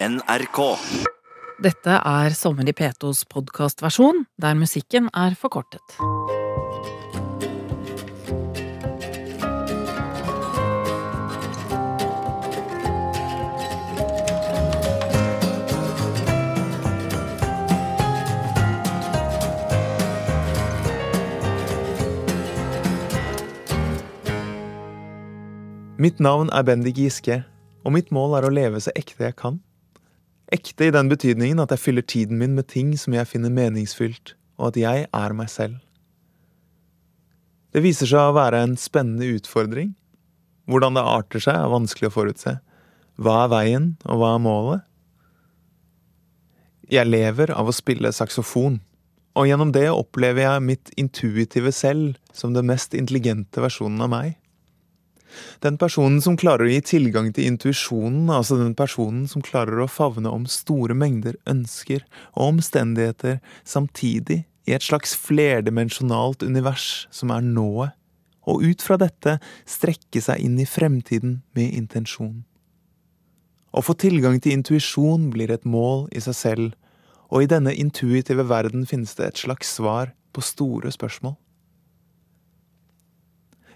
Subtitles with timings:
[0.00, 0.58] NRK.
[1.60, 5.84] Dette er Sommer i P2s podkastversjon, der musikken er forkortet.
[26.00, 27.42] Mitt navn er Bendik Giske,
[27.84, 29.60] og mitt mål er å leve så ekte jeg kan.
[30.50, 34.34] Ekte i den betydningen at jeg fyller tiden min med ting som jeg finner meningsfylt,
[34.58, 35.78] og at jeg er meg selv.
[37.70, 39.92] Det viser seg å være en spennende utfordring.
[40.66, 42.56] Hvordan det arter seg, er vanskelig å forutse.
[43.20, 44.86] Hva er veien, og hva er målet?
[46.90, 48.80] Jeg lever av å spille saksofon,
[49.38, 54.39] og gjennom det opplever jeg mitt intuitive selv som den mest intelligente versjonen av meg.
[55.64, 59.90] Den personen som klarer å gi tilgang til intuisjonen, altså den personen som klarer å
[59.90, 67.42] favne om store mengder ønsker og omstendigheter samtidig i et slags flerdimensjonalt univers som er
[67.44, 67.96] nået,
[68.48, 69.36] og ut fra dette
[69.68, 72.40] strekke seg inn i fremtiden med intensjon.
[73.70, 76.72] Å få tilgang til intuisjon blir et mål i seg selv,
[77.30, 81.36] og i denne intuitive verden finnes det et slags svar på store spørsmål.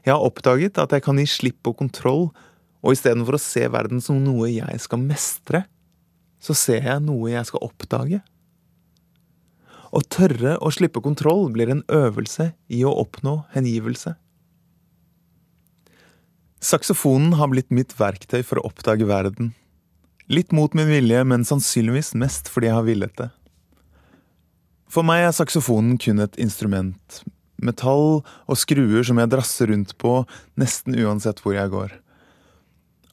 [0.05, 2.29] Jeg har oppdaget at jeg kan gi slipp på kontroll,
[2.85, 5.65] og istedenfor å se verden som noe jeg skal mestre,
[6.45, 8.21] så ser jeg noe jeg skal oppdage.
[9.95, 14.17] Å tørre å slippe kontroll blir en øvelse i å oppnå hengivelse.
[16.65, 19.53] Saksofonen har blitt mitt verktøy for å oppdage verden.
[20.33, 23.31] Litt mot min vilje, men sannsynligvis mest fordi jeg har villet det.
[24.89, 27.23] For meg er saksofonen kun et instrument,
[27.63, 30.23] metall og skruer som jeg drasser rundt på
[30.61, 31.95] nesten uansett hvor jeg går.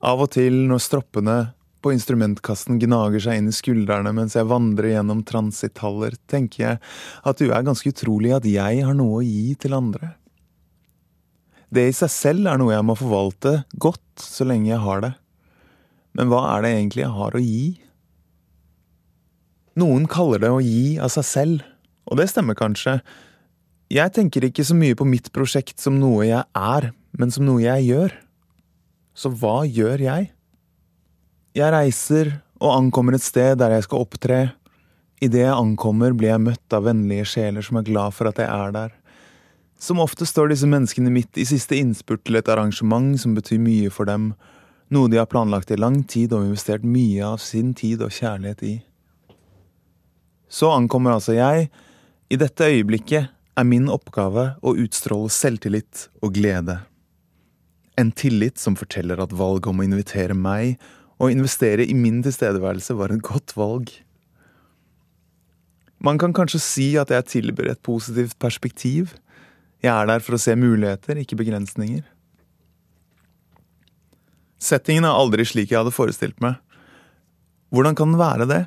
[0.01, 1.37] Av og til når stroppene
[1.81, 6.81] på instrumentkassen gnager seg inn i skuldrene mens jeg vandrer gjennom transithaller, tenker jeg
[7.25, 10.13] at det er ganske utrolig at jeg har noe å gi til andre.
[11.71, 15.13] Det i seg selv er noe jeg må forvalte godt så lenge jeg har det.
[16.17, 17.65] Men hva er det egentlig jeg har å gi?
[19.79, 21.67] Noen kaller det å gi av seg selv,
[22.11, 22.97] og det stemmer kanskje,
[23.91, 27.59] jeg tenker ikke så mye på mitt prosjekt som noe jeg er, men som noe
[27.63, 28.13] jeg gjør.
[29.17, 30.29] Så hva gjør jeg?
[31.57, 32.31] Jeg reiser
[32.61, 34.39] og ankommer et sted der jeg skal opptre.
[35.21, 38.47] Idet jeg ankommer, blir jeg møtt av vennlige sjeler som er glad for at jeg
[38.47, 38.93] er der.
[39.81, 43.91] Som ofte står disse menneskene midt i siste innspurt til et arrangement som betyr mye
[43.91, 44.31] for dem,
[44.93, 48.63] noe de har planlagt i lang tid og investert mye av sin tid og kjærlighet
[48.67, 48.73] i.
[50.51, 51.69] Så ankommer altså jeg.
[52.31, 56.79] I dette øyeblikket er min oppgave å utstråle selvtillit og glede.
[57.99, 60.79] En tillit som forteller at valget om å invitere meg
[61.21, 63.91] og investere i min tilstedeværelse var et godt valg.
[66.01, 69.13] Man kan kanskje si at jeg tilbyr et positivt perspektiv.
[69.83, 72.01] Jeg er der for å se muligheter, ikke begrensninger.
[74.61, 76.57] Settingen er aldri slik jeg hadde forestilt meg.
[77.73, 78.61] Hvordan kan den være det?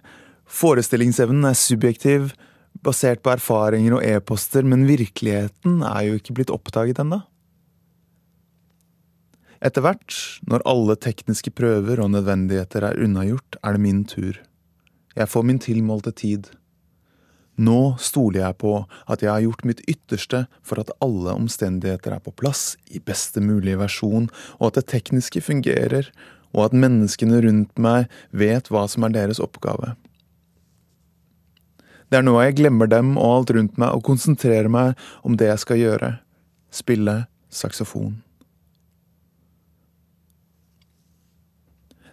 [0.45, 2.35] Forestillingsevnen er subjektiv,
[2.83, 7.21] basert på erfaringer og e-poster, men virkeligheten er jo ikke blitt oppdaget ennå.
[9.65, 10.17] Etter hvert,
[10.51, 14.37] når alle tekniske prøver og nødvendigheter er unnagjort, er det min tur.
[15.17, 16.51] Jeg får min tilmålte tid.
[17.57, 18.75] Nå stoler jeg på
[19.07, 23.41] at jeg har gjort mitt ytterste for at alle omstendigheter er på plass i beste
[23.41, 24.27] mulige versjon,
[24.59, 26.11] og at det tekniske fungerer,
[26.55, 29.95] og at menneskene rundt meg vet hva som er deres oppgave.
[32.15, 35.49] Det er nå jeg glemmer dem og alt rundt meg og konsentrerer meg om det
[35.49, 36.11] jeg skal gjøre–
[36.81, 37.15] spille
[37.51, 38.13] saksofon.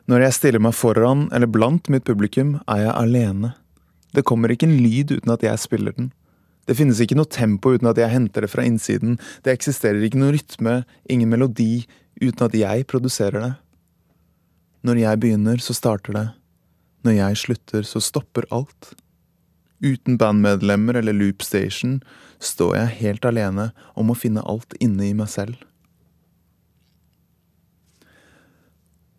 [0.10, 3.52] Når jeg stiller meg foran eller blant mitt publikum, er jeg alene.
[4.18, 6.10] Det kommer ikke en lyd uten at jeg spiller den.
[6.66, 10.24] Det finnes ikke noe tempo uten at jeg henter det fra innsiden, det eksisterer ikke
[10.24, 10.80] noe rytme,
[11.14, 11.86] ingen melodi,
[12.18, 13.54] uten at jeg produserer det.
[14.82, 16.28] Når jeg begynner, så starter det.
[17.06, 18.96] Når jeg slutter, så stopper alt.
[19.82, 22.00] Uten bandmedlemmer eller loopstation
[22.42, 25.58] står jeg helt alene om å finne alt inne i meg selv.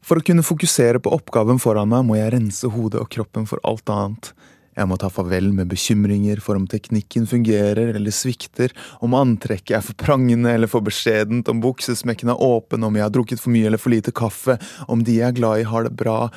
[0.02, 3.62] For å kunne fokusere på oppgaven foran meg må jeg rense hodet og kroppen for
[3.66, 4.32] alt annet.
[4.72, 8.72] Jeg må ta farvel med bekymringer for om teknikken fungerer eller svikter,
[9.04, 13.12] om antrekket er for prangende eller for beskjedent, om buksesmekken er åpen, om jeg har
[13.12, 14.56] drukket for mye eller for lite kaffe,
[14.88, 16.30] om de jeg er glad i har det bra,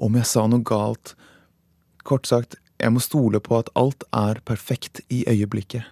[0.00, 1.12] om jeg sa noe galt.
[2.08, 5.84] Kort sagt, jeg må stole på at alt er perfekt i øyeblikket.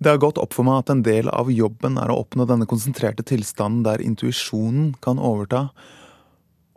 [0.00, 2.68] Det har gått opp for meg at en del av jobben er å oppnå denne
[2.68, 5.70] konsentrerte tilstanden der intuisjonen kan overta,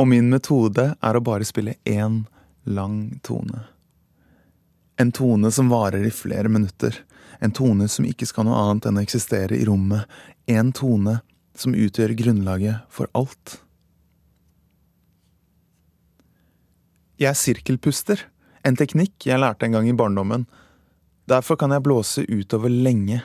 [0.01, 2.23] Og min metode er å bare spille én
[2.65, 3.59] lang tone.
[4.97, 6.97] En tone som varer i flere minutter.
[7.39, 10.09] En tone som ikke skal noe annet enn å eksistere i rommet.
[10.47, 11.19] En tone
[11.55, 13.62] som utgjør grunnlaget for alt.
[17.23, 18.19] Jeg er sirkelpuster,
[18.67, 20.41] en teknikk jeg lærte en gang i barndommen.
[21.31, 23.21] Derfor kan jeg blåse utover lenge.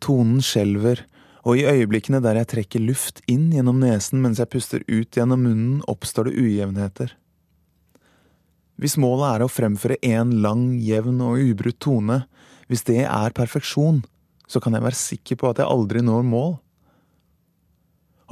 [0.00, 1.02] Tonen skjelver,
[1.44, 5.44] og i øyeblikkene der jeg trekker luft inn gjennom nesen mens jeg puster ut gjennom
[5.44, 7.12] munnen, oppstår det ujevnheter.
[8.80, 12.22] Hvis målet er å fremføre én lang, jevn og ubrutt tone,
[12.72, 14.04] hvis det er perfeksjon,
[14.48, 16.54] så kan jeg være sikker på at jeg aldri når mål.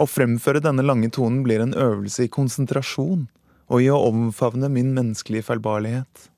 [0.01, 3.27] Å fremføre denne lange tonen blir en øvelse i konsentrasjon
[3.67, 6.29] og i å omfavne min menneskelige feilbarlighet.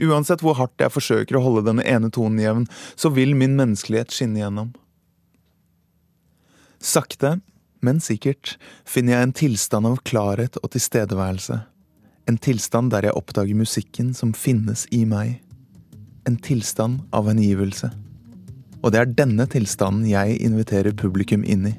[0.00, 2.66] Uansett hvor hardt jeg forsøker å holde denne ene tonen jevn,
[2.96, 4.70] så vil min menneskelighet skinne gjennom.
[6.80, 7.40] Sakte,
[7.84, 8.54] men sikkert
[8.88, 11.60] finner jeg en tilstand av klarhet og tilstedeværelse.
[12.30, 15.40] En tilstand der jeg oppdager musikken som finnes i meg.
[16.28, 17.90] En tilstand av hengivelse.
[18.80, 21.74] Og det er denne tilstanden jeg inviterer publikum inn i.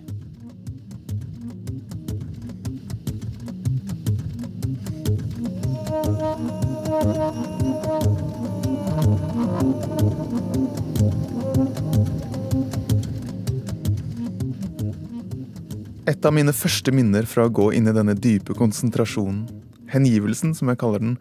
[16.21, 19.47] Et av mine første minner fra å gå inn i denne dype konsentrasjonen
[19.91, 21.15] hengivelsen, som jeg kaller den,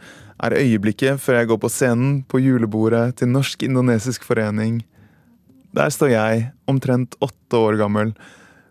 [0.44, 4.82] er øyeblikket før jeg går på scenen på julebordet til Norsk-indonesisk forening.
[5.76, 8.12] Der står jeg, omtrent åtte år gammel,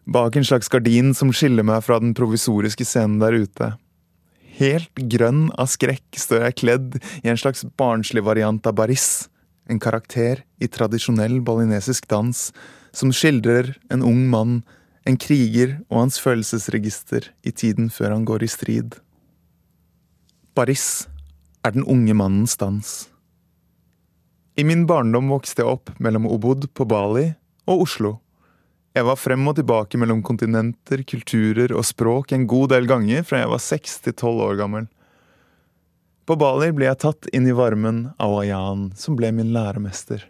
[0.06, 3.74] bak en slags gardin som skiller meg fra den provisoriske scenen der ute.
[4.60, 9.30] Helt grønn av skrekk står jeg kledd i en slags barnslig variant av baris,
[9.66, 12.50] en karakter i tradisjonell balinesisk dans,
[12.94, 14.62] som skildrer en ung mann,
[15.08, 18.98] en kriger og hans følelsesregister i tiden før han går i strid.
[20.58, 21.08] Baris
[21.64, 23.10] er den unge mannens dans.
[24.60, 27.30] I min barndom vokste jeg opp mellom Obod på Bali
[27.70, 28.18] og Oslo.
[28.98, 33.44] Jeg var frem og tilbake mellom kontinenter, kulturer og språk en god del ganger fra
[33.44, 34.90] jeg var seks til tolv år gammel.
[36.28, 40.26] På Bali ble jeg tatt inn i varmen av Ayan, som ble min læremester.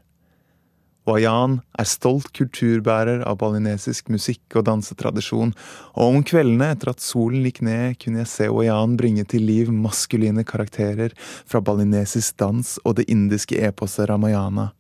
[1.07, 5.53] Wayan er stolt kulturbærer av balinesisk musikk og dansetradisjon,
[5.95, 9.71] og om kveldene etter at solen gikk ned, kunne jeg se Wayan bringe til liv
[9.73, 11.15] maskuline karakterer
[11.49, 14.71] fra balinesisk dans og det indiske eposet Ramayana.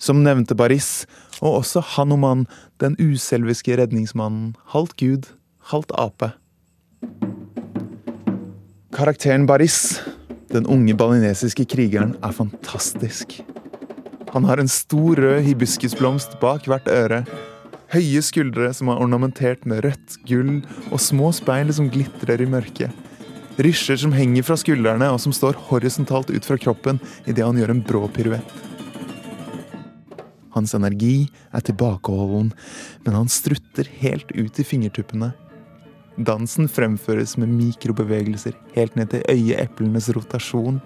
[0.00, 1.04] Som nevnte Baris,
[1.42, 2.46] og også Hanuman,
[2.80, 5.32] den uselviske redningsmannen, halvt gud,
[5.72, 6.32] halvt ape.
[8.96, 10.00] Karakteren Baris,
[10.52, 13.42] den unge balinesiske krigeren, er fantastisk.
[14.32, 17.24] Han har en stor rød hibiskusblomst bak hvert øre.
[17.90, 20.60] Høye skuldre som er ornamentert med rødt, gull
[20.92, 22.94] og små speil som glitrer i mørket.
[23.58, 27.74] Rysjer som henger fra skuldrene og som står horisontalt ut fra kroppen idet han gjør
[27.74, 28.54] en brå piruett.
[30.54, 32.54] Hans energi er tilbakeholden,
[33.04, 35.32] men han strutter helt ut i fingertuppene.
[36.18, 40.80] Dansen fremføres med mikrobevegelser helt ned til øyeeplenes rotasjon.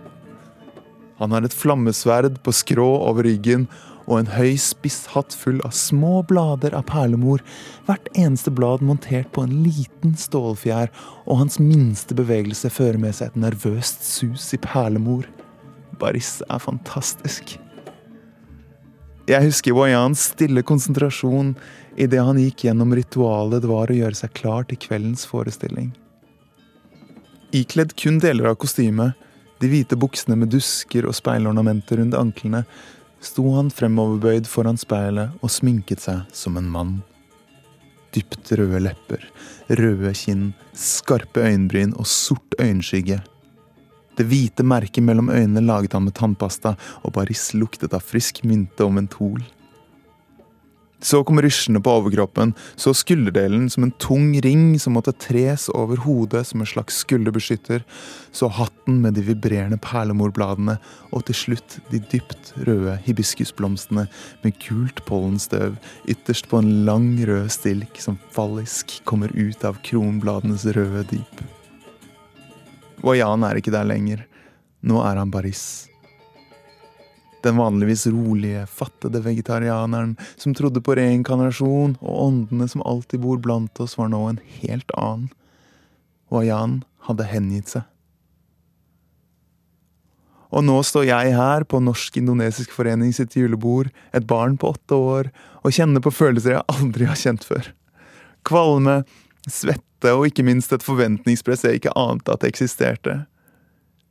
[1.21, 3.69] Han har et flammesverd på skrå over ryggen
[4.05, 7.41] og en høy, spiss hatt full av små blader av perlemor,
[7.87, 10.93] hvert eneste blad montert på en liten stålfjær,
[11.25, 15.29] og hans minste bevegelse fører med seg et nervøst sus i perlemor.
[16.01, 17.57] Baris er fantastisk.
[19.25, 21.55] Jeg husker Wayans stille konsentrasjon
[21.97, 25.95] idet han gikk gjennom ritualet det var å gjøre seg klar til kveldens forestilling.
[27.55, 29.17] Ikledd kun deler av kostymet
[29.63, 32.65] de hvite buksene med dusker og speilornamenter rundt anklene,
[33.25, 36.95] sto han fremoverbøyd foran speilet og sminket seg som en mann.
[38.15, 39.23] Dypt røde lepper,
[39.81, 43.23] røde kinn, skarpe øyenbryn og sort øyenskygge.
[44.15, 48.87] Det hvite merket mellom øynene laget han med tannpasta, og Baris luktet av frisk mynte
[48.87, 49.41] og mentol.
[51.03, 56.01] Så kom rysjene på overkroppen, så skulderdelen som en tung ring som måtte tres over
[56.05, 57.83] hodet som en slags skulderbeskytter,
[58.33, 60.79] så hatten med de vibrerende perlemorbladene,
[61.13, 64.07] og til slutt de dypt røde hibiskusblomstene
[64.45, 65.77] med gult pollenstøv
[66.09, 71.45] ytterst på en lang, rød stilk som fallisk kommer ut av kronbladenes røde dyp.
[73.05, 74.25] Wayan er ikke der lenger.
[74.85, 75.94] Nå er han Baris.
[77.45, 83.81] Den vanligvis rolige, fattede vegetarianeren som trodde på reinkarnasjon, og åndene som alltid bor blant
[83.85, 85.29] oss, var nå en helt annen.
[86.33, 87.85] Wayan hadde hengitt seg.
[90.55, 95.31] Og nå står jeg her på Norsk-indonesisk forening sitt julebord, et barn på åtte år,
[95.67, 97.73] og kjenner på følelser jeg aldri har kjent før.
[98.47, 99.01] Kvalme,
[99.51, 103.25] svette og ikke minst et forventningspress jeg ikke ante at eksisterte.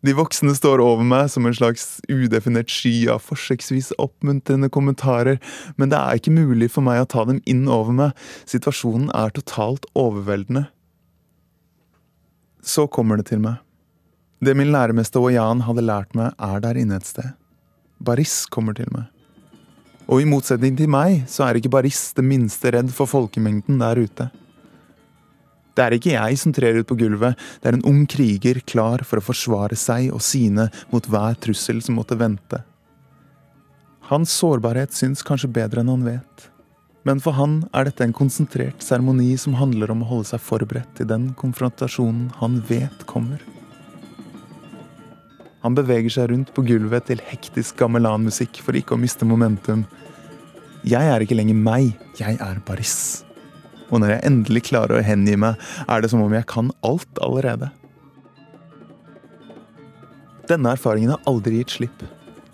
[0.03, 5.39] De voksne står over meg som en slags udefinert sky av forsøksvis oppmuntrende kommentarer,
[5.79, 9.31] men det er ikke mulig for meg å ta dem inn over meg, situasjonen er
[9.31, 10.65] totalt overveldende.
[12.63, 13.63] Så kommer det til meg.
[14.43, 17.31] Det min læremester Wayan hadde lært meg, er der inne et sted.
[18.03, 19.07] Baris kommer til meg.
[20.11, 24.03] Og i motsetning til meg, så er ikke Baris det minste redd for folkemengden der
[24.03, 24.27] ute.
[25.73, 29.01] Det er ikke jeg som trer ut på gulvet, det er en ung kriger klar
[29.07, 32.61] for å forsvare seg og sine mot hver trussel som måtte vente.
[34.11, 36.45] Hans sårbarhet syns kanskje bedre enn han vet,
[37.07, 40.93] men for han er dette en konsentrert seremoni som handler om å holde seg forberedt
[40.99, 43.41] til den konfrontasjonen han vet kommer.
[45.63, 49.87] Han beveger seg rundt på gulvet til hektisk gamelanmusikk for ikke å miste momentum.
[50.83, 53.23] Jeg er ikke lenger meg, jeg er Baris
[53.93, 57.21] og når jeg endelig klarer å hengi meg, er det som om jeg kan alt
[57.21, 57.69] allerede.
[60.49, 62.03] Denne erfaringen har aldri gitt slipp.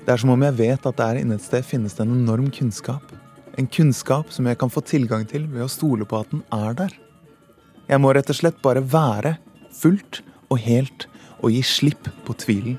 [0.03, 2.51] Det er som om jeg vet at der inne et sted finnes det en enorm
[2.53, 3.15] kunnskap.
[3.58, 6.75] En kunnskap som jeg kan få tilgang til ved å stole på at den er
[6.84, 6.93] der.
[7.89, 9.38] Jeg må rett og slett bare være,
[9.74, 11.08] fullt og helt,
[11.39, 12.77] og gi slipp på tvilen.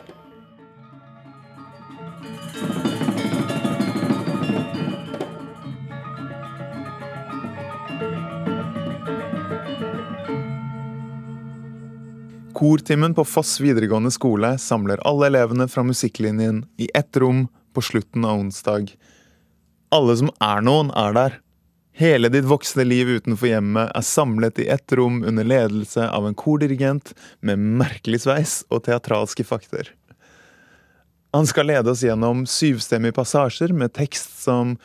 [12.61, 18.27] Kortimen på Foss videregående skole samler alle elevene fra musikklinjen i ett rom på slutten
[18.29, 18.91] av onsdag.
[19.89, 21.39] Alle som er noen, er der.
[21.97, 26.37] Hele ditt voksne liv utenfor hjemmet er samlet i ett rom under ledelse av en
[26.37, 29.89] kordirigent med merkelig sveis og teatralske fakter.
[31.33, 34.77] Han skal lede oss gjennom syvstemmige passasjer med tekst som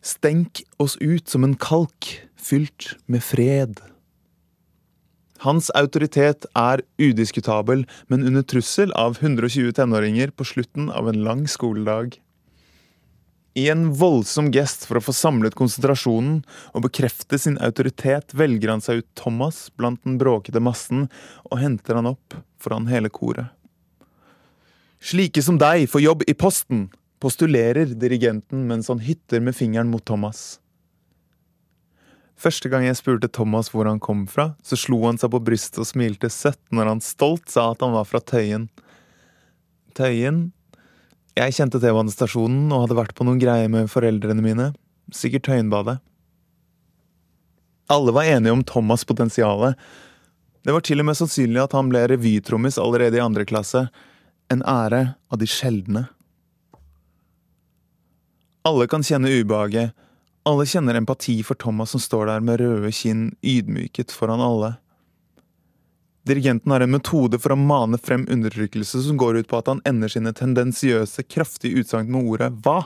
[0.00, 3.76] Stenk oss ut som en kalk fylt med fred.
[5.40, 11.46] Hans autoritet er udiskutabel, men under trussel av 120 tenåringer på slutten av en lang
[11.48, 12.18] skoledag.
[13.56, 16.42] I en voldsom gest for å få samlet konsentrasjonen
[16.76, 21.08] og bekrefte sin autoritet, velger han seg ut Thomas blant den bråkete massen
[21.48, 23.48] og henter han opp foran hele koret.
[25.00, 30.04] Slike som deg får jobb i Posten, postulerer dirigenten mens han hytter med fingeren mot
[30.04, 30.60] Thomas.
[32.40, 35.82] Første gang jeg spurte Thomas hvor han kom fra, så slo han seg på brystet
[35.82, 38.70] og smilte søtt når han stolt sa at han var fra Tøyen.
[39.98, 40.46] Tøyen?
[41.36, 44.70] Jeg kjente T-banestasjonen og hadde vært på noen greier med foreldrene mine.
[45.12, 45.98] Sikkert Tøyenbadet.
[47.92, 49.76] Alle var enige om Thomas' potensialet.
[50.64, 53.88] Det var til og med sannsynlig at han ble revytrommis allerede i andre klasse.
[54.52, 56.06] En ære av de sjeldne.
[58.64, 59.92] Alle kan kjenne ubehaget
[60.48, 64.74] alle kjenner empati for Thomas som står der med røde kinn, ydmyket foran alle.
[66.26, 69.82] Dirigenten har en metode for å mane frem undertrykkelse som går ut på at han
[69.88, 72.82] ender sine tendensiøse, kraftige utsagn med ordet hva.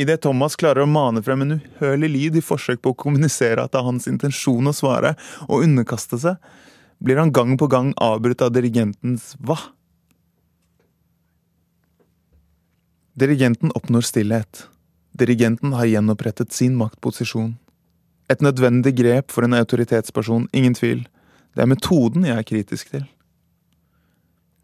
[0.00, 3.72] Idet Thomas klarer å mane frem en uhørlig lyd i forsøk på å kommunisere at
[3.72, 5.14] det er hans intensjon å svare
[5.48, 6.40] og underkaste seg,
[7.00, 9.56] blir han gang på gang avbrutt av dirigentens hva.
[13.16, 14.66] Dirigenten oppnår stillhet.
[15.16, 17.54] Dirigenten har gjenopprettet sin maktposisjon.
[18.28, 21.04] Et nødvendig grep for en autoritetsperson, ingen tvil.
[21.54, 23.06] Det er metoden jeg er kritisk til.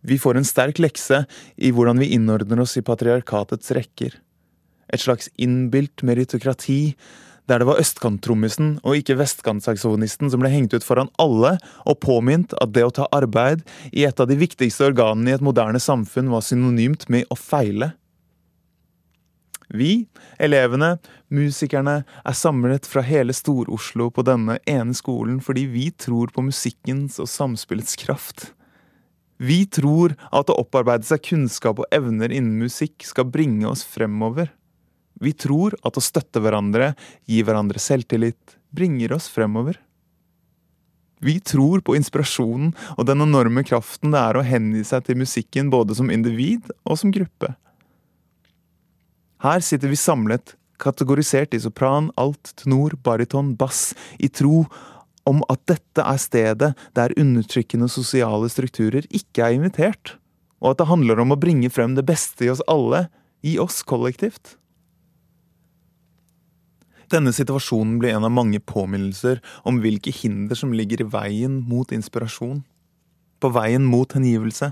[0.02, 1.22] Vi får en sterk lekse
[1.56, 4.16] i hvordan vi innordner oss i patriarkatets rekker.
[4.92, 6.96] Et slags innbilt meritokrati,
[7.48, 11.56] der det var østkanttrommisen og ikke vestkantsaksofonisten som ble hengt ut foran alle,
[11.86, 15.44] og påminnet at det å ta arbeid i et av de viktigste organene i et
[15.44, 17.92] moderne samfunn var synonymt med å feile.
[19.72, 20.98] Vi, elevene,
[21.32, 27.16] musikerne, er samlet fra hele Stor-Oslo på denne ene skolen fordi vi tror på musikkens
[27.22, 28.50] og samspillets kraft.
[29.42, 34.52] Vi tror at å opparbeide seg kunnskap og evner innen musikk skal bringe oss fremover.
[35.22, 36.92] Vi tror at å støtte hverandre,
[37.24, 39.80] gi hverandre selvtillit, bringer oss fremover.
[41.22, 45.70] Vi tror på inspirasjonen og den enorme kraften det er å hengi seg til musikken
[45.72, 47.54] både som individ og som gruppe.
[49.42, 53.90] Her sitter vi samlet, kategorisert i sopran, alt, tenor, bariton, bass,
[54.22, 54.64] i tro
[55.26, 60.16] om at dette er stedet der undertrykkende sosiale strukturer ikke er invitert,
[60.62, 63.08] og at det handler om å bringe frem det beste i oss alle,
[63.42, 64.56] i oss kollektivt.
[67.10, 71.90] Denne situasjonen blir en av mange påminnelser om hvilke hinder som ligger i veien mot
[71.92, 72.62] inspirasjon.
[73.42, 74.70] På veien mot hengivelse,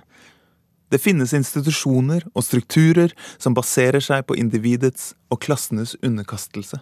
[0.90, 6.80] det finnes institusjoner og strukturer som baserer seg på individets og klassenes underkastelse.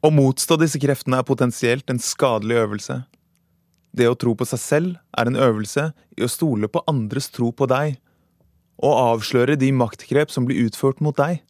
[0.00, 3.02] Å motstå disse kreftene er potensielt en skadelig øvelse.
[3.92, 7.50] Det å tro på seg selv er en øvelse i å stole på andres tro
[7.52, 7.98] på deg,
[8.80, 11.42] og avsløre de maktgrep som blir utført mot deg.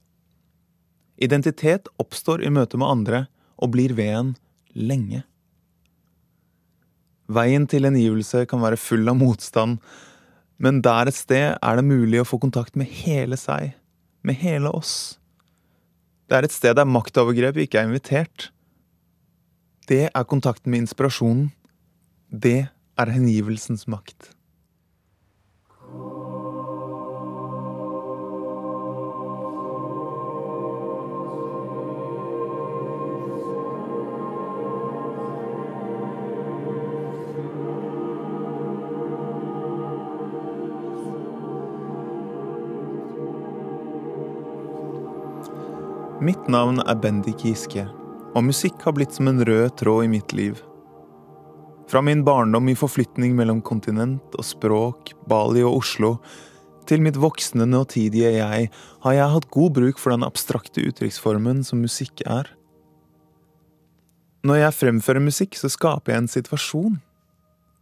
[1.22, 3.24] Identitet oppstår i møte med andre
[3.60, 4.32] og blir ved en
[4.74, 5.22] lenge.
[7.30, 9.78] Veien til hengivelse kan være full av motstand,
[10.60, 13.72] men der et sted er det mulig å få kontakt med hele seg,
[14.22, 15.18] med hele oss.
[16.28, 18.50] Det er et sted der maktovergrep ikke er invitert.
[19.88, 21.48] Det er kontakten med inspirasjonen.
[22.30, 24.34] Det er hengivelsens makt.
[46.30, 47.82] Mitt navn er Bendik Giske,
[48.38, 50.60] og musikk har blitt som en rød tråd i mitt liv.
[51.90, 56.10] Fra min barndom i forflytning mellom kontinent og språk, Bali og Oslo,
[56.86, 58.68] til mitt voksne nåtidige jeg,
[59.02, 62.52] har jeg hatt god bruk for den abstrakte uttrykksformen som musikk er.
[64.46, 67.00] Når jeg fremfører musikk, så skaper jeg en situasjon.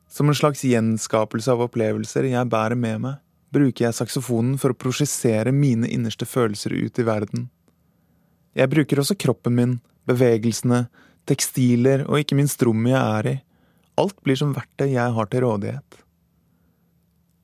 [0.09, 3.21] Som en slags gjenskapelse av opplevelser jeg bærer med meg,
[3.53, 7.51] bruker jeg saksofonen for å prosjisere mine innerste følelser ut i verden.
[8.59, 9.77] Jeg bruker også kroppen min,
[10.09, 10.89] bevegelsene,
[11.29, 13.37] tekstiler og ikke minst rommet jeg er i.
[13.99, 16.03] Alt blir som verktøy jeg har til rådighet.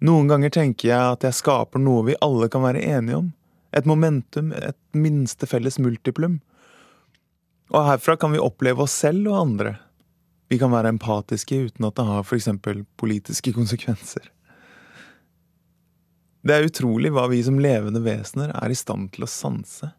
[0.05, 3.31] Noen ganger tenker jeg at jeg skaper noe vi alle kan være enige om.
[3.75, 6.41] Et momentum, et minste felles multiplum.
[7.73, 9.77] Og herfra kan vi oppleve oss selv og andre.
[10.53, 14.31] Vi kan være empatiske uten at det har eksempel politiske konsekvenser.
[16.45, 19.95] Det er utrolig hva vi som levende vesener er i stand til å sanse.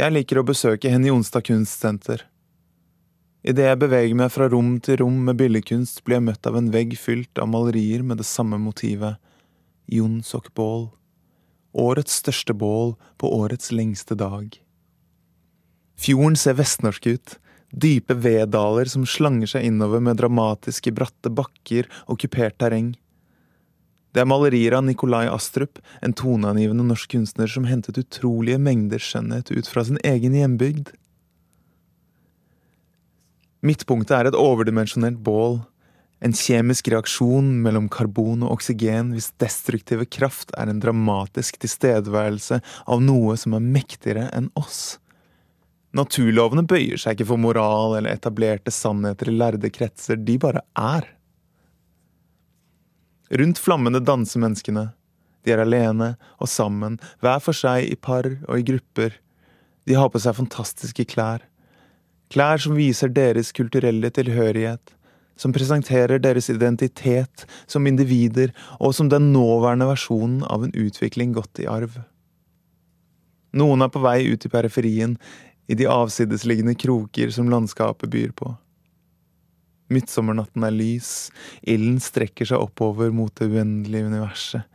[0.00, 2.22] Jeg liker å besøke Henny Onsdag kunstsenter.
[3.44, 6.70] Idet jeg beveger meg fra rom til rom med billedkunst, blir jeg møtt av en
[6.72, 9.20] vegg fylt av malerier med det samme motivet,
[9.92, 10.86] Jonsok bål.
[11.76, 14.56] Årets største bål på årets lengste dag.
[16.00, 17.36] Fjorden ser vestnorsk ut,
[17.68, 22.94] dype veddaler som slanger seg innover med dramatiske, bratte bakker og kupert terreng.
[24.10, 29.52] Det er malerier av Nikolai Astrup, en toneangivende norsk kunstner som hentet utrolige mengder skjønnhet
[29.54, 30.90] ut fra sin egen hjembygd.
[33.62, 35.60] Midtpunktet er et overdimensjonert bål,
[36.20, 43.04] en kjemisk reaksjon mellom karbon og oksygen hvis destruktive kraft er en dramatisk tilstedeværelse av
[43.04, 44.98] noe som er mektigere enn oss.
[45.96, 51.08] Naturlovene bøyer seg ikke for moral eller etablerte sannheter i lærde kretser, de bare er.
[53.30, 54.88] Rundt flammene danser menneskene.
[55.46, 59.14] De er alene og sammen, hver for seg, i par og i grupper.
[59.86, 61.44] De har på seg fantastiske klær.
[62.30, 64.92] Klær som viser deres kulturelle tilhørighet,
[65.40, 71.62] som presenterer deres identitet som individer og som den nåværende versjonen av en utvikling gått
[71.62, 71.96] i arv.
[73.56, 75.16] Noen er på vei ut i periferien,
[75.70, 78.52] i de avsidesliggende kroker som landskapet byr på.
[79.90, 81.30] Midtsommernatten er lys,
[81.66, 84.68] ilden strekker seg oppover mot det uendelige universet.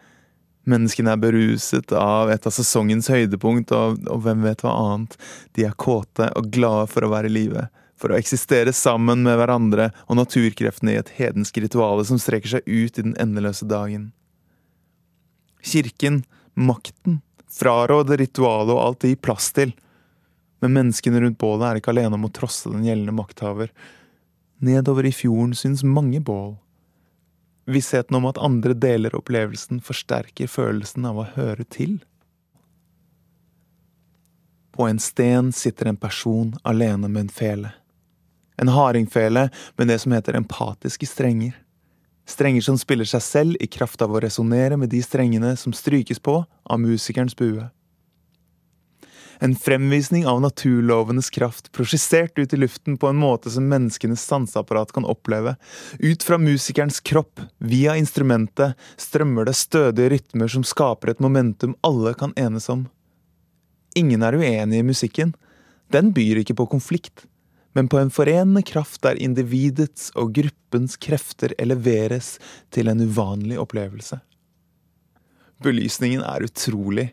[0.66, 5.14] Menneskene er beruset av et av sesongens høydepunkt, og, og, hvem vet hva annet.
[5.54, 9.38] De er kåte og glade for å være i live, for å eksistere sammen med
[9.38, 14.10] hverandre og naturkreftene i et hedensk rituale som strekker seg ut i den endeløse dagen.
[15.66, 16.24] Kirken,
[16.58, 17.22] makten,
[17.56, 19.72] fraråder ritualet og alt det gir plass til.
[20.66, 23.70] Men menneskene rundt bålet er ikke alene om å trosse den gjeldende makthaver.
[24.58, 26.56] Nedover i fjorden syns mange bål.
[27.66, 31.98] Vissheten om at andre deler opplevelsen, forsterker følelsen av å høre til.
[34.76, 37.72] På en sten sitter en person alene med en fele.
[38.58, 41.56] En hardingfele med det som heter empatiske strenger.
[42.26, 46.20] Strenger som spiller seg selv i kraft av å resonnere med de strengene som strykes
[46.20, 47.68] på av musikerens bue.
[49.40, 54.92] En fremvisning av naturlovenes kraft, prosjisert ut i luften på en måte som menneskenes sanseapparat
[54.96, 55.56] kan oppleve.
[56.00, 62.14] Ut fra musikerens kropp, via instrumentet, strømmer det stødige rytmer som skaper et momentum alle
[62.14, 62.88] kan enes om.
[63.96, 65.34] Ingen er uenig i musikken.
[65.92, 67.26] Den byr ikke på konflikt,
[67.76, 72.38] men på en forenende kraft der individets og gruppens krefter eleveres
[72.72, 74.20] til en uvanlig opplevelse.
[75.64, 77.10] Belysningen er utrolig.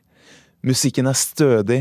[0.62, 1.80] Musikken er stødig,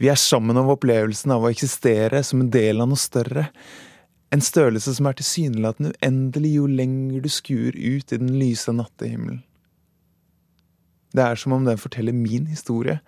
[0.00, 3.50] vi er sammen om opplevelsen av å eksistere som en del av noe større.
[4.32, 9.42] En størrelse som er tilsynelatende uendelig jo lenger du skuer ut i den lyse nattehimmelen.
[11.12, 13.00] Det er som om den forteller min historie,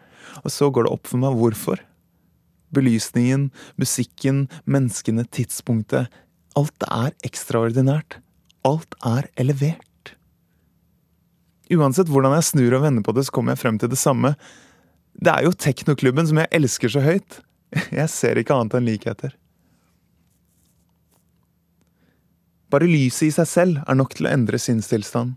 [0.43, 1.81] og så går det opp for meg hvorfor.
[2.73, 6.09] belysningen, musikken, menneskene, tidspunktet.
[6.57, 8.17] Alt er ekstraordinært.
[8.65, 10.15] Alt er elevert.
[11.69, 14.33] Uansett hvordan jeg snur og vender på det, så kommer jeg frem til det samme.
[15.13, 17.41] Det er jo teknoklubben som jeg elsker så høyt.
[18.01, 19.33] Jeg ser ikke annet enn likheter.
[22.73, 25.35] Bare lyset i seg selv er nok til å endre sinnstilstand.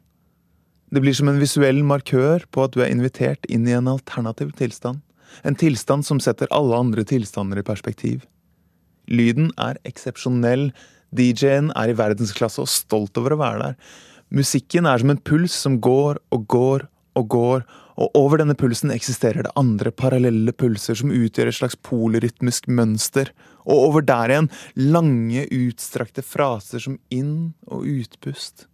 [0.91, 4.53] Det blir som en visuell markør på at du er invitert inn i en alternativ
[4.59, 5.01] tilstand.
[5.43, 8.23] En tilstand som setter alle andre tilstander i perspektiv.
[9.11, 10.69] Lyden er eksepsjonell,
[11.15, 13.79] DJ-en er i verdensklasse og stolt over å være der.
[14.35, 16.87] Musikken er som en puls som går og går
[17.19, 21.77] og går, og over denne pulsen eksisterer det andre parallelle pulser som utgjør et slags
[21.79, 23.31] polrytmisk mønster,
[23.63, 28.67] og over der igjen lange, utstrakte fraser som inn- og utpust.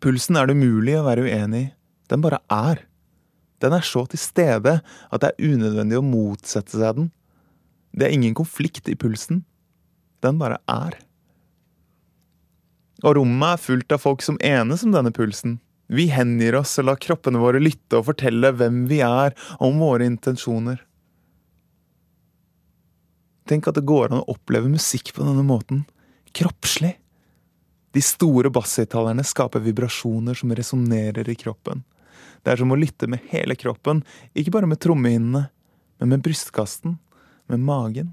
[0.00, 1.72] Pulsen er det umulig å være uenig i,
[2.08, 2.86] den bare er.
[3.60, 7.10] Den er så til stede at det er unødvendig å motsette seg den.
[7.92, 9.42] Det er ingen konflikt i pulsen.
[10.24, 10.96] Den bare er.
[13.04, 15.58] Og rommet er fullt av folk som enes om denne pulsen.
[15.88, 19.32] Vi hengir oss og lar kroppene våre lytte og fortelle hvem vi er,
[19.64, 20.82] om våre intensjoner.
[23.48, 25.86] Tenk at det går an å oppleve musikk på denne måten.
[26.36, 26.98] Kroppslig.
[27.96, 31.80] De store basshøyttalerne skaper vibrasjoner som resonnerer i kroppen.
[32.44, 34.04] Det er som å lytte med hele kroppen,
[34.36, 35.46] ikke bare med trommehinnene,
[35.98, 36.98] men med brystkasten,
[37.48, 38.12] med magen.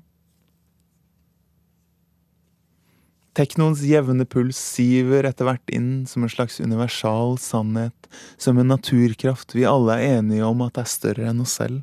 [3.35, 8.07] Teknoens jevne puls siver etter hvert inn som en slags universal sannhet,
[8.39, 11.81] som en naturkraft vi alle er enige om at er større enn oss selv.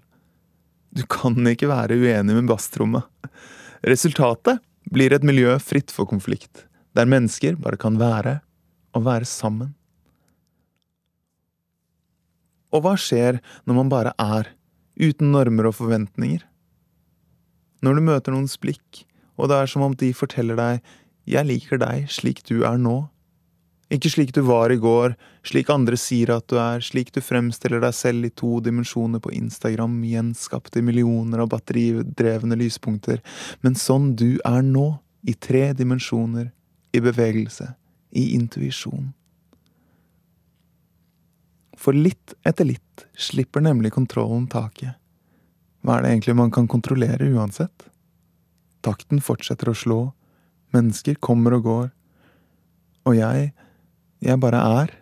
[0.97, 3.05] Du kan ikke være uenig med basstrommet.
[3.85, 6.65] Resultatet blir et miljø fritt for konflikt,
[6.97, 8.39] der mennesker bare kan være
[8.97, 9.75] og være sammen.
[12.73, 14.49] Og hva skjer når man bare er,
[14.97, 16.41] uten normer og forventninger?
[17.85, 19.05] Når du møter noens blikk,
[19.37, 20.93] og det er som om de forteller deg
[21.29, 23.07] jeg liker deg slik du er nå.
[23.93, 27.83] Ikke slik du var i går, slik andre sier at du er, slik du fremstiller
[27.83, 33.21] deg selv i to dimensjoner på Instagram, gjenskapt i millioner av batteridrevne lyspunkter,
[33.61, 34.95] men sånn du er nå,
[35.29, 36.49] i tre dimensjoner,
[36.91, 37.69] i bevegelse,
[38.17, 39.13] i intuisjon.
[41.79, 44.97] For litt etter litt slipper nemlig kontrollen taket.
[45.83, 47.89] Hva er det egentlig man kan kontrollere uansett?
[48.87, 50.01] Takten fortsetter å slå,
[50.73, 51.87] Mennesker kommer og går.
[53.09, 53.53] Og jeg,
[54.23, 54.93] jeg bare er.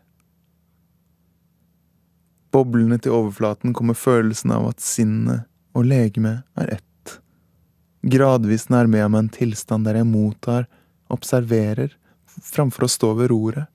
[2.50, 7.16] Boblende til overflaten kommer følelsen av at sinnet og legemet er ett.
[8.02, 10.66] Gradvis nærmer jeg meg en tilstand der jeg mottar,
[11.12, 11.92] observerer,
[12.26, 13.68] framfor å stå ved roret.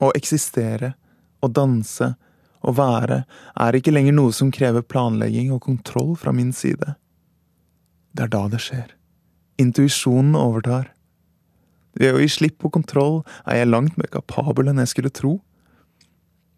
[0.00, 0.94] Å eksistere,
[1.42, 2.14] å danse,
[2.60, 3.24] å være,
[3.56, 6.94] er ikke lenger noe som krever planlegging og kontroll fra min side.
[8.12, 8.99] Det er da det skjer.
[9.60, 10.90] Intuisjonen overtar.
[11.98, 15.38] Ved å gi slipp på kontroll er jeg langt mer kapabel enn jeg skulle tro.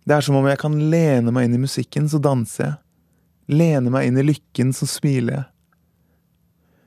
[0.07, 2.77] Det er som om jeg kan lene meg inn i musikken, så danser jeg.
[3.53, 5.49] Lene meg inn i lykken, så smiler jeg.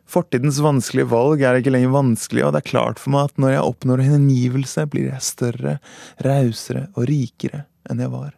[0.05, 3.55] Fortidens vanskelige valg er ikke lenger vanskelig, og det er klart for meg at når
[3.55, 5.77] jeg oppnår hengivelse, blir jeg større,
[6.25, 8.35] rausere og rikere enn jeg var.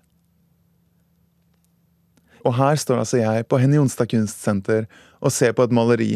[2.47, 4.87] Og her står altså jeg på Henny Jonstad Kunstsenter
[5.19, 6.11] og ser på et maleri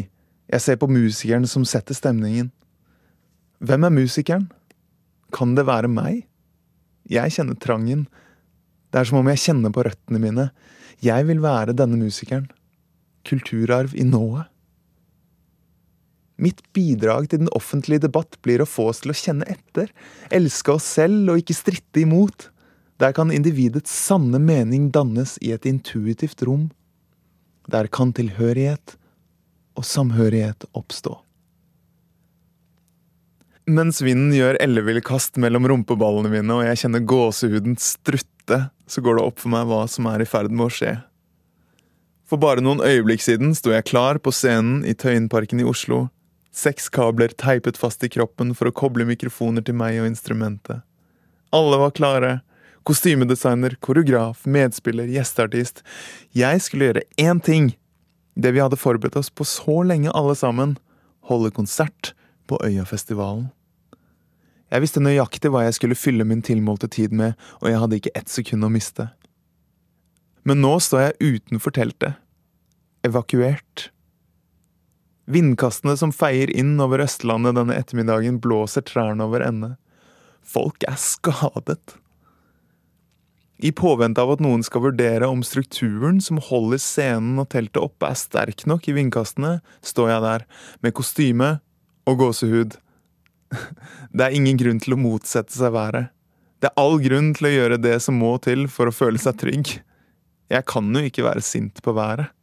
[0.51, 2.51] jeg ser på musikeren som setter stemningen.
[3.63, 4.49] Hvem er musikeren?
[5.31, 6.25] Kan det være meg?
[7.07, 8.07] Jeg kjenner trangen.
[8.91, 10.49] Det er som om jeg kjenner på røttene mine.
[11.01, 12.49] Jeg vil være denne musikeren.
[13.27, 14.49] Kulturarv i nået.
[16.41, 19.91] Mitt bidrag til den offentlige debatt blir å få oss til å kjenne etter,
[20.33, 22.47] elske oss selv og ikke stritte imot.
[23.01, 26.71] Der kan individets sanne mening dannes i et intuitivt rom.
[27.69, 28.97] Der kan tilhørighet,
[29.77, 31.17] og samhørighet oppstå.
[33.71, 38.57] Mens vinden gjør elleville kast mellom rumpeballene mine og jeg kjenner gåsehuden strutte,
[38.89, 40.95] så går det opp for meg hva som er i ferd med å skje.
[42.27, 46.05] For bare noen øyeblikk siden sto jeg klar på scenen i Tøyenparken i Oslo,
[46.51, 50.81] seks kabler teipet fast i kroppen for å koble mikrofoner til meg og instrumentet.
[51.51, 52.39] Alle var klare.
[52.87, 55.83] Kostymedesigner, koreograf, medspiller, gjesteartist.
[56.33, 57.67] Jeg skulle gjøre én ting
[58.35, 60.77] det vi hadde forberedt oss på så lenge alle sammen,
[61.27, 62.13] holde konsert
[62.47, 63.49] på Øyafestivalen.
[64.71, 68.13] Jeg visste nøyaktig hva jeg skulle fylle min tilmålte tid med, og jeg hadde ikke
[68.15, 69.09] ett sekund å miste.
[70.47, 72.15] Men nå står jeg utenfor teltet.
[73.05, 73.89] Evakuert.
[75.31, 79.75] Vindkastene som feier inn over Østlandet denne ettermiddagen, blåser trærne over ende.
[80.41, 81.97] Folk er skadet.
[83.61, 88.09] I påvente av at noen skal vurdere om strukturen som holder scenen og teltet oppe
[88.09, 90.45] er sterk nok i vindkastene, står jeg der,
[90.81, 91.51] med kostyme
[92.09, 92.79] og gåsehud.
[94.15, 96.09] Det er ingen grunn til å motsette seg været.
[96.61, 99.37] Det er all grunn til å gjøre det som må til for å føle seg
[99.41, 99.75] trygg.
[100.51, 102.33] Jeg kan jo ikke være sint på været.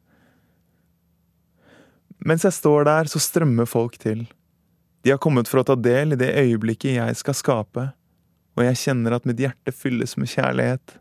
[2.26, 4.24] Mens jeg står der, så strømmer folk til.
[5.06, 7.84] De har kommet for å ta del i det øyeblikket jeg skal skape,
[8.58, 10.98] og jeg kjenner at mitt hjerte fylles med kjærlighet.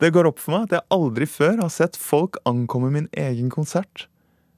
[0.00, 3.50] Det går opp for meg at jeg aldri før har sett folk ankomme min egen
[3.52, 4.06] konsert,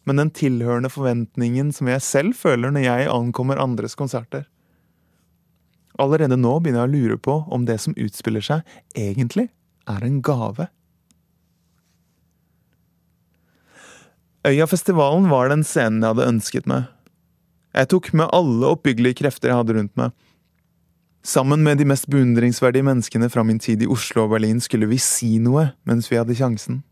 [0.06, 4.46] men den tilhørende forventningen som jeg selv føler når jeg ankommer andres konserter.
[6.00, 8.62] Allerede nå begynner jeg å lure på om det som utspiller seg,
[8.94, 9.48] egentlig
[9.90, 10.68] er en gave.
[14.46, 16.86] Øyafestivalen var den scenen jeg hadde ønsket meg.
[17.74, 20.14] Jeg tok med alle oppbyggelige krefter jeg hadde rundt meg,
[21.22, 24.98] Sammen med de mest beundringsverdige menneskene fra min tid i Oslo og Berlin skulle vi
[24.98, 26.82] si noe mens vi hadde sjansen.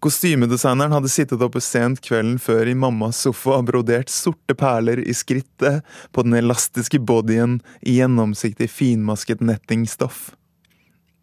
[0.00, 5.12] Kostymedesigneren hadde sittet oppe sent kvelden før i mammas sofa og brodert sorte perler i
[5.12, 5.84] skrittet
[6.16, 10.30] på den elastiske bodyen i gjennomsiktig finmasket nettingstoff.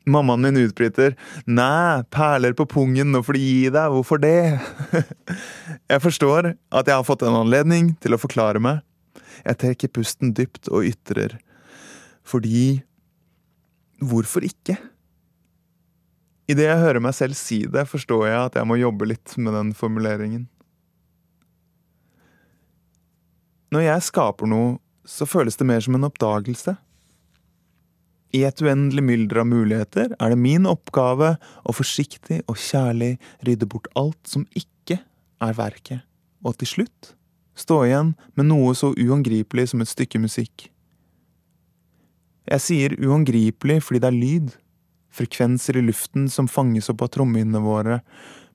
[0.07, 1.17] Mammaen min utbryter
[1.49, 4.61] Næ, perler på pungen, nå får du gi deg, hvorfor det?
[5.91, 8.85] Jeg forstår at jeg har fått en anledning til å forklare meg,
[9.43, 11.37] jeg trekker pusten dypt og ytrer.
[12.27, 12.81] Fordi
[13.97, 14.77] Hvorfor ikke?
[16.47, 19.55] Idet jeg hører meg selv si det, forstår jeg at jeg må jobbe litt med
[19.57, 20.45] den formuleringen.
[23.73, 26.77] Når jeg skaper noe, så føles det mer som en oppdagelse.
[28.37, 31.33] I et uendelig mylder av muligheter er det min oppgave
[31.67, 33.15] å forsiktig og kjærlig
[33.47, 35.01] rydde bort alt som ikke
[35.43, 36.03] er verket,
[36.45, 37.16] og til slutt
[37.57, 40.69] stå igjen med noe så uangripelig som et stykke musikk.
[42.47, 44.51] Jeg sier uangripelig fordi det er lyd,
[45.11, 48.01] frekvenser i luften som fanges opp av trommehinnene våre,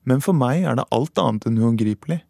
[0.07, 2.23] men for meg er det alt annet enn uangripelig.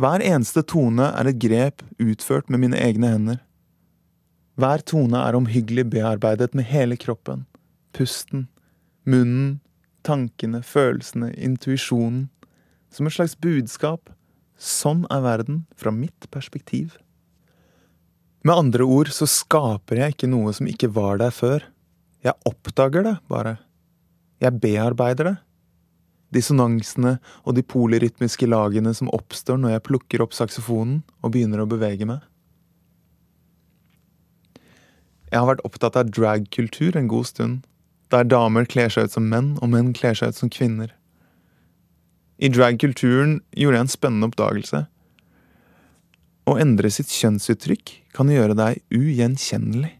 [0.00, 3.40] Hver eneste tone er et grep utført med mine egne hender.
[4.58, 7.44] Hver tone er omhyggelig bearbeidet med hele kroppen,
[7.94, 8.48] pusten,
[9.06, 9.60] munnen,
[10.06, 12.28] tankene, følelsene, intuisjonen,
[12.90, 14.13] som et slags budskap
[14.60, 16.98] Sånn er verden fra mitt perspektiv.
[18.44, 21.64] Med andre ord så skaper jeg ikke noe som ikke var der før.
[22.24, 23.56] Jeg oppdager det, bare.
[24.40, 25.36] Jeg bearbeider det.
[26.34, 31.68] Dissonansene og de polyrytmiske lagene som oppstår når jeg plukker opp saksofonen og begynner å
[31.70, 32.24] bevege meg.
[35.30, 37.62] Jeg har vært opptatt av dragkultur en god stund,
[38.12, 40.92] der damer kler seg ut som menn og menn kler seg ut som kvinner.
[42.42, 44.84] I dragkulturen gjorde jeg en spennende oppdagelse.
[46.44, 49.94] Å endre sitt kjønnsuttrykk kan gjøre deg ugjenkjennelig.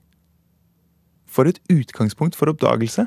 [1.24, 3.06] For et utgangspunkt for oppdagelse!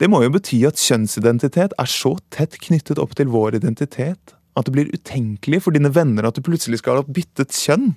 [0.00, 4.66] Det må jo bety at kjønnsidentitet er så tett knyttet opp til vår identitet at
[4.66, 7.92] det blir utenkelig for dine venner at du plutselig skal ha byttet kjønn.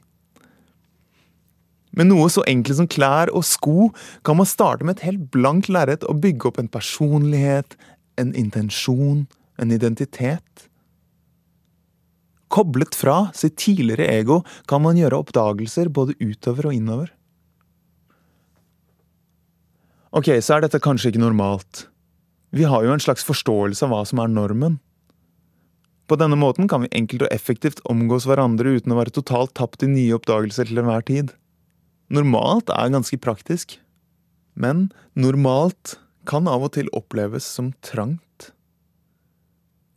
[1.93, 3.89] Med noe så enkelt som klær og sko
[4.25, 7.77] kan man starte med et helt blankt lerret og bygge opp en personlighet,
[8.19, 9.25] en intensjon,
[9.57, 10.67] en identitet.
[12.53, 17.13] Koblet fra sitt tidligere ego kan man gjøre oppdagelser både utover og innover.
[20.13, 21.87] Ok, så er dette kanskje ikke normalt.
[22.53, 24.77] Vi har jo en slags forståelse av hva som er normen.
[26.05, 29.85] På denne måten kan vi enkelt og effektivt omgås hverandre uten å være totalt tapt
[29.85, 31.33] i nye oppdagelser til enhver tid.
[32.13, 33.79] Normalt er ganske praktisk,
[34.53, 35.95] men normalt
[36.29, 38.32] kan av og til oppleves som trangt.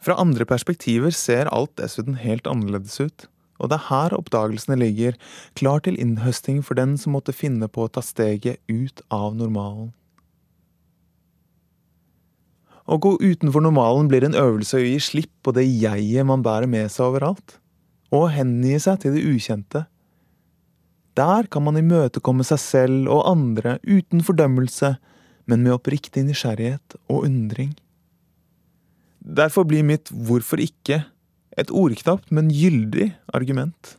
[0.06, 3.24] Fra andre perspektiver ser alt dessuten helt annerledes ut,
[3.58, 5.16] og det er her oppdagelsene ligger,
[5.58, 9.88] klar til innhøsting for den som måtte finne på å ta steget ut av normalen.
[12.86, 16.70] Å gå utenfor normalen blir en øvelse å gi slipp på det jeget man bærer
[16.70, 17.56] med seg overalt,
[18.14, 19.88] og hengi seg til det ukjente.
[21.18, 24.92] Der kan man imøtekomme seg selv og andre uten fordømmelse,
[25.50, 27.74] men med oppriktig nysgjerrighet og undring.
[29.26, 31.02] Derfor blir mitt hvorfor ikke
[31.58, 33.96] et ordknapt, men gyldig argument.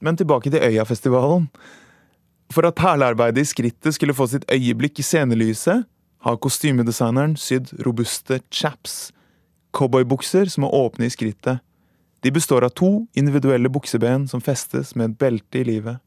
[0.00, 1.50] Men tilbake til Øyafestivalen.
[2.52, 5.84] For at perlearbeidet i skrittet skulle få sitt øyeblikk i scenelyset,
[6.22, 9.12] har kostymedesigneren sydd robuste chaps,
[9.76, 11.60] cowboybukser som er åpne i skrittet.
[12.24, 16.00] De består av to individuelle bukseben som festes med et belte i livet.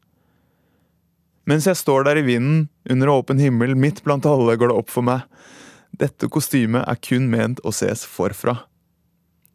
[1.46, 4.90] Mens jeg står der i vinden, under åpen himmel, midt blant alle, går det opp
[4.90, 5.28] for meg
[5.98, 8.56] dette kostymet er kun ment å ses forfra.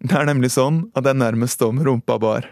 [0.05, 2.51] Det er nemlig sånn at jeg nærmest står med rumpa bar.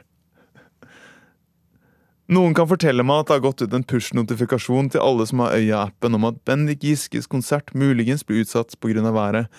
[2.32, 5.56] Noen kan fortelle meg at det har gått ut en push-notifikasjon til alle som har
[5.58, 9.02] Øya-appen om at Bendik Giskes konsert muligens blir utsatt pga.
[9.12, 9.50] været.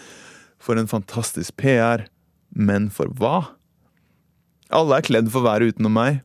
[0.58, 2.08] For en fantastisk PR.
[2.56, 3.54] Men for hva?
[4.72, 6.24] Alle er kledd for været utenom meg.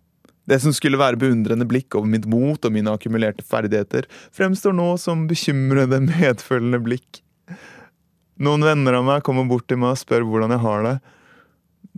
[0.48, 4.96] Det som skulle være beundrende blikk over mitt mot og mine akkumulerte ferdigheter, fremstår nå
[4.96, 7.20] som bekymrede, medfølende blikk.
[8.38, 10.96] Noen venner av meg kommer bort til meg og spør hvordan jeg har det.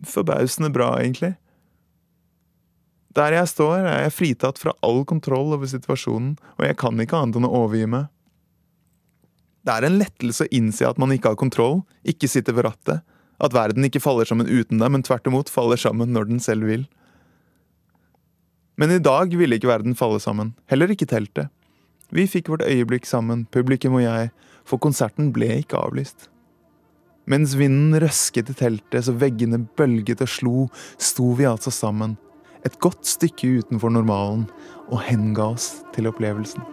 [0.09, 1.35] Forbausende bra, egentlig.
[3.17, 7.19] Der jeg står, er jeg fritatt fra all kontroll over situasjonen, og jeg kan ikke
[7.19, 8.09] annet enn å overgi meg.
[9.67, 13.03] Det er en lettelse å innse at man ikke har kontroll, ikke sitter ved rattet,
[13.41, 16.71] at verden ikke faller sammen uten deg, men tvert imot faller sammen når den selv
[16.71, 16.87] vil.
[18.81, 21.51] Men i dag ville ikke verden falle sammen, heller ikke teltet.
[22.15, 24.31] Vi fikk vårt øyeblikk sammen, publikum og jeg,
[24.65, 26.30] for konserten ble ikke avlyst.
[27.31, 30.55] Mens vinden røsket i teltet så veggene bølget og slo,
[30.99, 32.17] sto vi altså sammen,
[32.67, 34.49] et godt stykke utenfor normalen,
[34.91, 36.65] og henga oss til opplevelsen.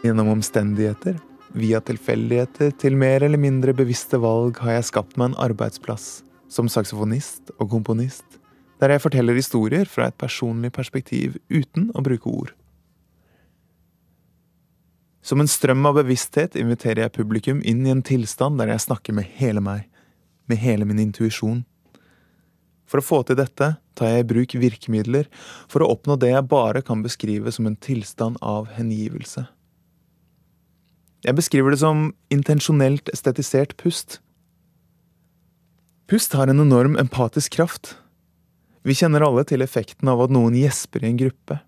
[0.00, 1.20] Gjennom omstendigheter,
[1.52, 6.68] via tilfeldigheter til mer eller mindre bevisste valg har jeg skapt meg en arbeidsplass som
[6.68, 8.40] saksofonist og komponist,
[8.80, 12.54] der jeg forteller historier fra et personlig perspektiv uten å bruke ord.
[15.22, 19.14] Som en strøm av bevissthet inviterer jeg publikum inn i en tilstand der jeg snakker
[19.16, 19.84] med hele meg,
[20.48, 21.62] med hele min intuisjon.
[22.88, 25.28] For å få til dette tar jeg i bruk virkemidler
[25.70, 29.44] for å oppnå det jeg bare kan beskrive som en tilstand av hengivelse.
[31.20, 34.18] Jeg beskriver det som intensjonelt estetisert pust.
[36.10, 37.92] Pust har en enorm empatisk kraft.
[38.82, 41.60] Vi kjenner alle til effekten av at noen gjesper i en gruppe.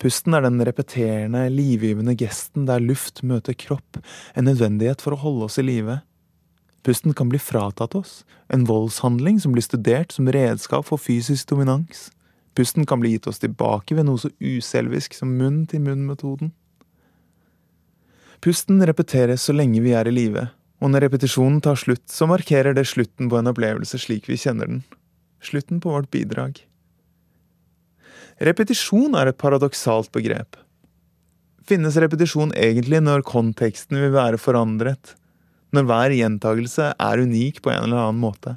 [0.00, 4.00] Pusten er den repeterende, livgivende gesten der luft møter kropp,
[4.32, 5.98] en nødvendighet for å holde oss i live.
[6.88, 12.06] Pusten kan bli fratatt oss, en voldshandling som blir studert som redskap for fysisk dominans.
[12.56, 16.54] Pusten kan bli gitt oss tilbake ved noe så uselvisk som munn-til-munn-metoden.
[18.40, 22.76] Pusten repeteres så lenge vi er i live, og når repetisjonen tar slutt, så markerer
[22.76, 24.82] det slutten på en opplevelse slik vi kjenner den.
[25.42, 26.60] Slutten på vårt bidrag.
[28.38, 30.58] Repetisjon er et paradoksalt begrep.
[31.66, 35.16] Finnes repetisjon egentlig når konteksten vil være forandret,
[35.74, 38.54] når hver gjentagelse er unik på en eller annen måte?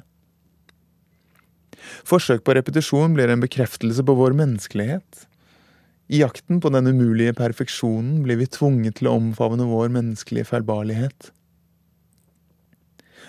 [2.08, 5.26] Forsøk på repetisjon blir en bekreftelse på vår menneskelighet,
[6.12, 11.30] i jakten på den umulige perfeksjonen blir vi tvunget til å omfavne vår menneskelige feilbarlighet.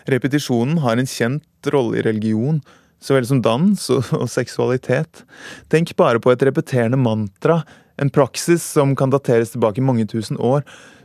[0.10, 2.62] Repetisjonen har en kjent rolle i religion,
[3.04, 5.24] så vel som dans og, seksualitet.
[5.72, 7.62] Tenk bare på et repeterende mantra,
[8.02, 10.64] en praksis som kan dateres tilbake mange tusen år,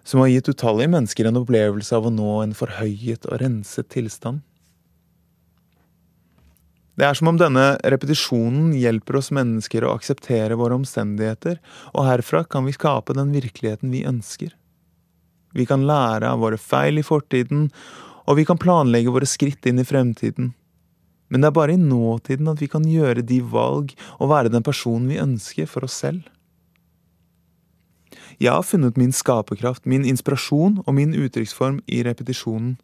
[0.09, 4.41] som har gitt utallige mennesker en opplevelse av å nå en forhøyet og renset tilstand.
[6.99, 11.61] Det er som om denne repetisjonen hjelper oss mennesker å akseptere våre omstendigheter,
[11.93, 14.57] og herfra kan vi skape den virkeligheten vi ønsker.
[15.55, 17.69] Vi kan lære av våre feil i fortiden,
[18.29, 20.53] og vi kan planlegge våre skritt inn i fremtiden.
[21.29, 24.65] Men det er bare i nåtiden at vi kan gjøre de valg og være den
[24.65, 26.27] personen vi ønsker for oss selv.
[28.39, 32.77] Jeg har funnet min skaperkraft, min inspirasjon og min uttrykksform i repetisjonen.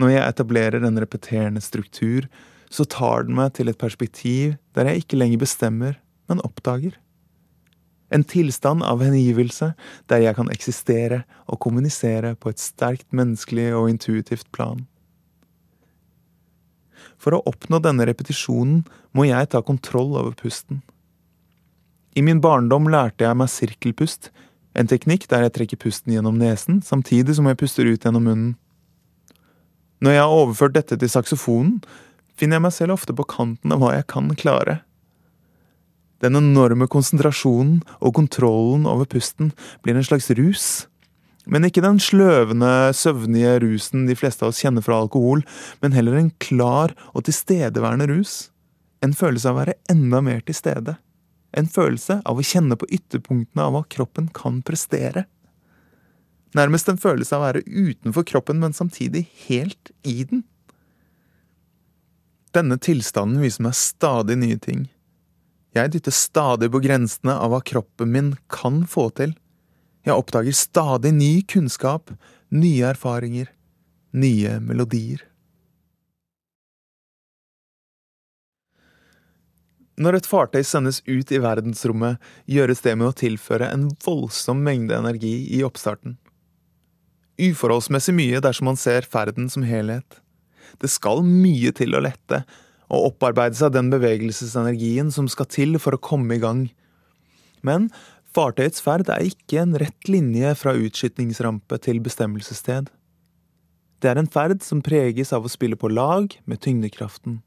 [0.00, 2.28] Når jeg etablerer en repeterende struktur,
[2.72, 5.98] så tar den meg til et perspektiv der jeg ikke lenger bestemmer,
[6.30, 6.94] men oppdager.
[8.12, 9.72] En tilstand av hengivelse
[10.12, 14.84] der jeg kan eksistere og kommunisere på et sterkt menneskelig og intuitivt plan.
[17.22, 18.82] For å oppnå denne repetisjonen
[19.16, 20.82] må jeg ta kontroll over pusten.
[22.12, 24.28] I min barndom lærte jeg meg sirkelpust,
[24.76, 28.54] en teknikk der jeg trekker pusten gjennom nesen samtidig som jeg puster ut gjennom munnen.
[30.02, 31.76] Når jeg har overført dette til saksofonen,
[32.36, 34.80] finner jeg meg selv ofte på kanten av hva jeg kan klare.
[36.22, 39.50] Den enorme konsentrasjonen og kontrollen over pusten
[39.82, 40.66] blir en slags rus.
[41.50, 45.42] Men ikke den sløvende, søvnige rusen de fleste av oss kjenner fra alkohol,
[45.82, 48.52] men heller en klar og tilstedeværende rus.
[49.02, 50.94] En følelse av å være enda mer til stede.
[51.52, 55.26] En følelse av å kjenne på ytterpunktene av hva kroppen kan prestere.
[56.54, 60.46] Nærmest en følelse av å være utenfor kroppen, men samtidig helt i den.
[62.54, 64.86] Denne tilstanden viser meg stadig nye ting.
[65.72, 69.32] Jeg dytter stadig på grensene av hva kroppen min kan få til.
[70.04, 72.12] Jeg oppdager stadig ny kunnskap,
[72.52, 73.48] nye erfaringer,
[74.12, 75.22] nye melodier.
[80.02, 82.18] Når et fartøy sendes ut i verdensrommet,
[82.48, 86.16] gjøres det med å tilføre en voldsom mengde energi i oppstarten.
[87.40, 90.18] Uforholdsmessig mye dersom man ser ferden som helhet.
[90.80, 92.42] Det skal mye til å lette,
[92.92, 96.66] og opparbeide seg den bevegelsesenergien som skal til for å komme i gang.
[97.64, 97.88] Men
[98.36, 102.90] fartøyets ferd er ikke en rett linje fra utskytningsrampe til bestemmelsessted.
[104.02, 107.40] Det er en ferd som preges av å spille på lag med tyngdekraften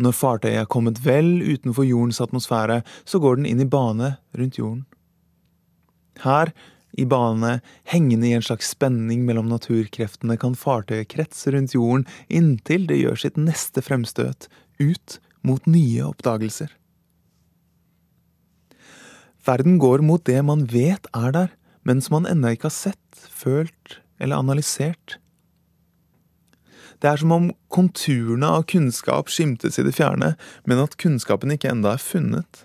[0.00, 4.58] når fartøyet er kommet vel utenfor jordens atmosfære, så går den inn i bane rundt
[4.58, 4.84] jorden.
[6.24, 6.50] Her,
[6.98, 7.58] i bane,
[7.90, 13.20] hengende i en slags spenning mellom naturkreftene, kan fartøyet kretse rundt jorden inntil det gjør
[13.24, 16.72] sitt neste fremstøt, ut mot nye oppdagelser.
[19.44, 21.50] Verden går mot det man vet er der,
[21.84, 25.18] men som man ennå ikke har sett, følt eller analysert.
[27.02, 30.32] Det er som om konturene av kunnskap skimtes i det fjerne,
[30.64, 32.64] men at kunnskapen ikke enda er funnet.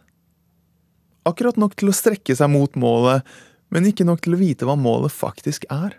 [1.27, 3.25] Akkurat nok til å strekke seg mot målet,
[3.73, 5.97] men ikke nok til å vite hva målet faktisk er.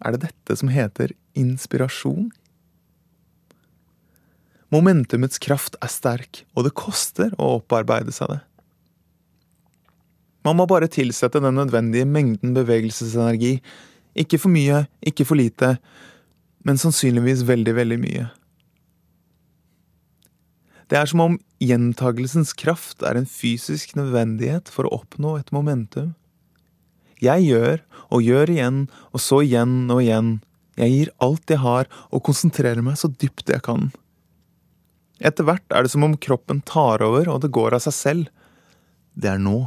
[0.00, 2.30] Er det dette som heter inspirasjon?
[4.70, 8.40] Momentumets kraft er sterk, og det koster å opparbeide seg det.
[10.46, 13.58] Man må bare tilsette den nødvendige mengden bevegelsesenergi.
[14.16, 15.74] Ikke for mye, ikke for lite,
[16.64, 18.28] men sannsynligvis veldig, veldig mye.
[20.90, 26.14] Det er som om gjentagelsens kraft er en fysisk nødvendighet for å oppnå et momentum.
[27.20, 30.38] Jeg gjør og gjør igjen, og så igjen og igjen.
[30.80, 33.90] Jeg gir alt jeg har, og konsentrerer meg så dypt jeg kan.
[35.20, 38.30] Etter hvert er det som om kroppen tar over, og det går av seg selv.
[39.12, 39.58] Det er nå,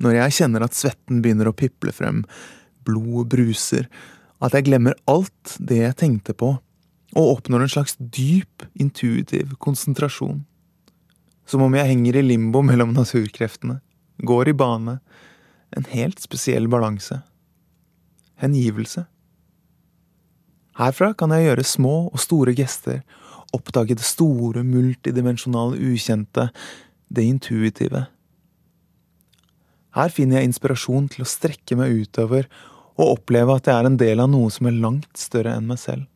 [0.00, 2.22] når jeg kjenner at svetten begynner å piple frem,
[2.86, 3.88] blodet bruser,
[4.40, 6.54] at jeg glemmer alt det jeg tenkte på,
[7.16, 10.44] og oppnår en slags dyp, intuitiv konsentrasjon.
[11.48, 13.80] Som om jeg henger i limbo mellom naturkreftene,
[14.28, 14.98] går i bane,
[15.76, 17.20] en helt spesiell balanse.
[18.38, 19.06] Hengivelse.
[20.78, 23.00] Herfra kan jeg gjøre små og store gester,
[23.56, 26.48] oppdage det store, multidimensjonale ukjente,
[27.08, 28.04] det intuitive.
[29.96, 32.46] Her finner jeg inspirasjon til å strekke meg utover
[32.98, 35.80] og oppleve at jeg er en del av noe som er langt større enn meg
[35.82, 36.06] selv.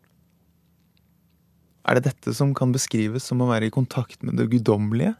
[1.82, 5.16] Er det dette som kan beskrives som å være i kontakt med det guddommelige?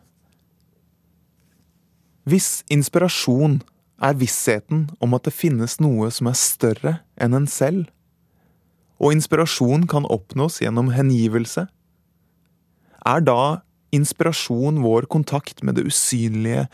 [2.29, 3.59] Hvis inspirasjon
[4.03, 7.87] er vissheten om at det finnes noe som er større enn en selv,
[9.03, 11.67] og inspirasjon kan oppnås gjennom hengivelse,
[13.03, 13.63] er da
[13.95, 16.69] inspirasjon vår kontakt med det usynlige,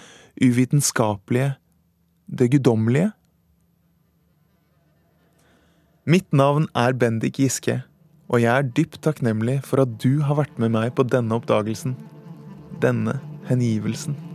[0.45, 1.55] uvitenskapelige,
[2.29, 3.13] det guddommelige?
[6.09, 7.83] Mitt navn er Bendik Giske,
[8.29, 11.97] og jeg er dypt takknemlig for at du har vært med meg på denne oppdagelsen.
[12.81, 13.19] Denne
[13.49, 14.28] hengivelsen.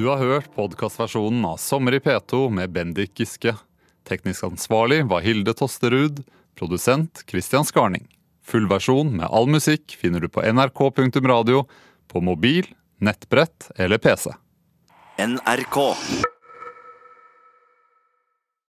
[0.00, 3.52] Du har hørt podkastversjonen av Sommer i P2 med Bendik Giske.
[4.08, 6.22] Teknisk ansvarlig var Hilde Tosterud.
[6.56, 8.06] Produsent Christian Skarning.
[8.40, 11.66] Full versjon med all musikk finner du på nrk.radio,
[12.08, 14.32] på mobil, nettbrett eller PC.
[15.20, 15.76] NRK.